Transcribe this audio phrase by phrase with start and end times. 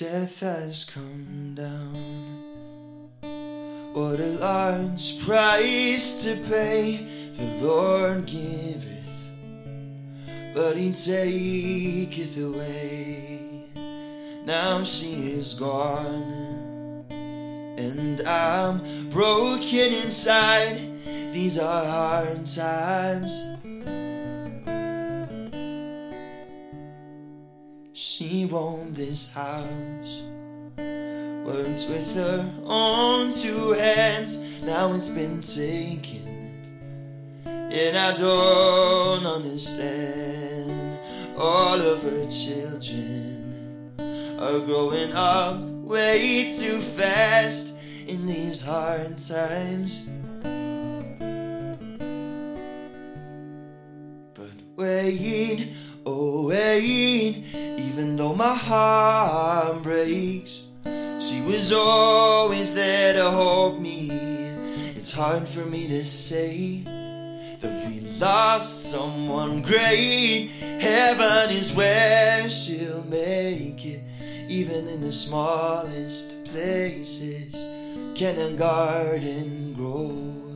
[0.00, 2.40] Death has come down.
[3.92, 9.28] What a large price to pay the Lord giveth,
[10.54, 13.42] but He taketh away.
[14.46, 20.80] Now she is gone, and I'm broken inside.
[21.34, 23.38] These are hard times.
[27.92, 30.22] She roamed this house,
[30.76, 34.44] worked with her own two hands.
[34.62, 41.00] Now it's been taken, and I don't understand.
[41.36, 43.92] All of her children
[44.38, 47.74] are growing up way too fast
[48.06, 50.08] in these hard times.
[54.34, 55.72] But wait,
[56.80, 57.44] wait,
[57.78, 60.64] even though my heart breaks,
[61.20, 64.08] she was always there to hold me.
[64.96, 66.82] It's hard for me to say
[67.60, 70.48] that we lost someone great.
[70.80, 74.00] Heaven is where she'll make it,
[74.48, 77.54] even in the smallest places.
[78.14, 80.49] Can a garden grow?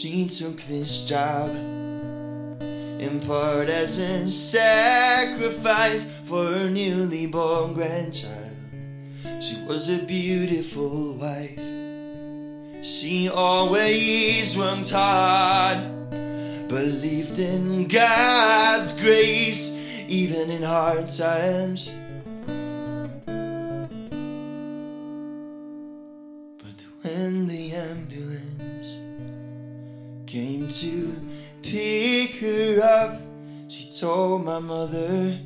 [0.00, 8.56] She took this job in part as a sacrifice for her newly born grandchild.
[9.42, 11.60] She was a beautiful wife.
[12.82, 16.08] She always worked hard,
[16.66, 19.76] believed in God's grace,
[20.08, 21.90] even in hard times.
[26.56, 28.69] But when the ambulance
[30.30, 31.12] came to
[31.60, 33.20] pick her up,
[33.66, 35.36] she told my mother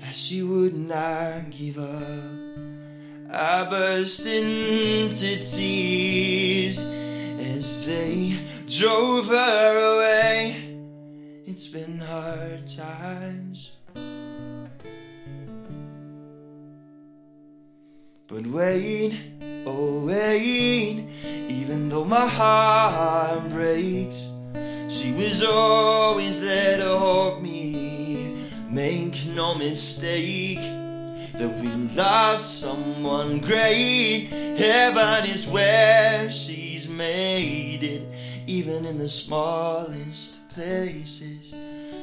[0.00, 3.30] that she would not give up.
[3.30, 10.80] I burst into tears as they drove her away.
[11.46, 13.76] It's been hard times.
[18.26, 19.16] But wait,
[19.66, 21.06] oh wait,
[21.66, 24.30] even though my heart breaks,
[24.88, 28.48] she was always there to hold me.
[28.70, 30.60] Make no mistake
[31.32, 31.66] that we
[31.96, 34.28] lost someone great.
[34.56, 38.06] Heaven is where she's made it,
[38.46, 41.52] even in the smallest places.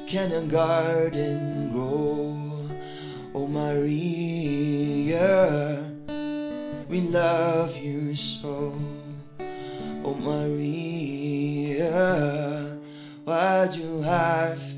[0.07, 2.67] Can a garden grow?
[3.33, 3.85] Oh, Maria,
[6.89, 8.77] we love you so.
[10.19, 11.87] Maria,
[13.25, 14.72] why'd you have